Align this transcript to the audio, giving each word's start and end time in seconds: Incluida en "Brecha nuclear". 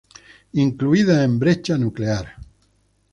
Incluida 0.53 1.23
en 1.23 1.37
"Brecha 1.37 1.77
nuclear". 1.77 2.33